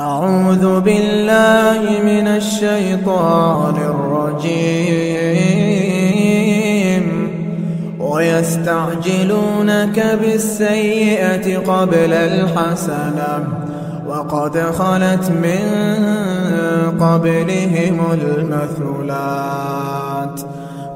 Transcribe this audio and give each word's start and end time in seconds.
أعوذ 0.00 0.80
بالله 0.80 1.80
من 2.04 2.26
الشيطان 2.26 3.74
الرجيم. 3.76 4.80
ويستعجلونك 8.00 9.98
بالسيئة 10.22 11.58
قبل 11.58 12.12
الحسنة 12.12 13.44
وقد 14.08 14.58
خلت 14.58 15.30
من 15.30 15.60
قبلهم 17.00 18.00
المثلات. 18.12 19.30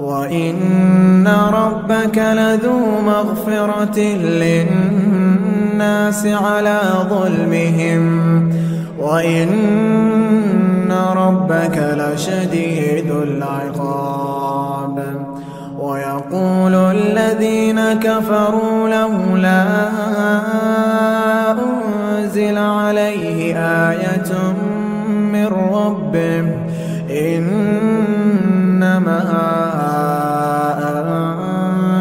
وإن 0.00 1.28
ربك 1.52 2.18
لذو 2.18 3.00
مغفرة 3.06 3.98
للناس 4.40 6.26
على 6.26 6.80
ظلمهم. 7.10 8.24
وإن 9.04 10.92
ربك 11.16 11.78
لشديد 11.98 13.10
العقاب 13.10 15.04
ويقول 15.78 16.74
الذين 16.74 17.92
كفروا 17.92 18.88
لولا 18.88 19.64
أنزل 21.50 22.58
عليه 22.58 23.56
آية 23.90 24.32
من 25.08 25.46
ربه 25.46 26.44
إنما 27.10 27.60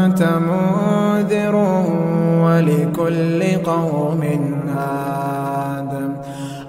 أنت 0.06 0.24
منذر 0.24 1.56
ولكل 2.44 3.44
قوم 3.66 4.22
هاد 4.76 5.53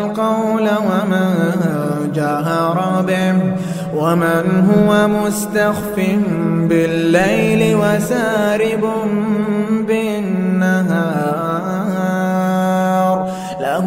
القول 0.00 0.66
ومن 0.88 1.30
جهر 2.14 2.78
به 3.06 3.34
ومن 3.96 4.44
هو 4.70 5.08
مستخف 5.08 5.96
بالليل 6.68 7.76
وسارب 7.76 8.84
بالنهار. 9.88 11.34
له 13.60 13.86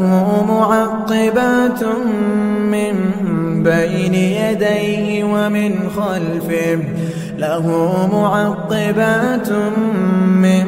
معقبات 0.49 1.83
من 2.73 2.95
بين 3.63 4.13
يديه 4.13 5.23
ومن 5.23 5.71
خلفه. 5.97 6.79
له 7.37 7.65
معقبات 8.13 9.49
من 10.43 10.67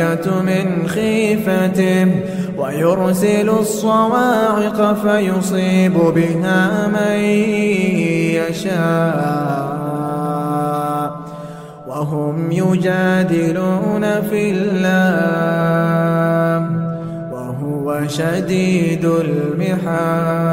من 0.00 0.86
خيفته 0.86 2.06
ويرسل 2.58 3.48
الصواعق 3.48 4.92
فيصيب 4.94 5.92
بها 5.92 6.88
من 6.88 7.20
يشاء 8.50 9.92
وهم 11.88 12.52
يجادلون 12.52 14.20
في 14.30 14.50
الله 14.50 15.82
وهو 17.32 18.08
شديد 18.08 19.04
المحال 19.04 20.52